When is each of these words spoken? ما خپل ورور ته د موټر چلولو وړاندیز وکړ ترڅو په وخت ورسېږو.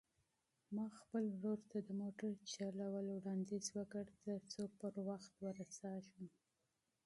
ما 0.75 0.85
خپل 0.99 1.23
ورور 1.35 1.59
ته 1.71 1.77
د 1.87 1.89
موټر 2.01 2.29
چلولو 2.53 3.09
وړاندیز 3.15 3.65
وکړ 3.77 4.05
ترڅو 4.23 4.63
په 4.79 4.87
وخت 5.07 5.33
ورسېږو. 5.43 6.27